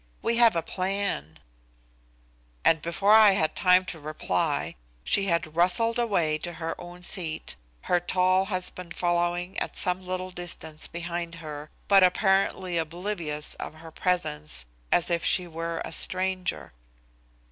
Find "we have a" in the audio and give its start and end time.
0.23-0.63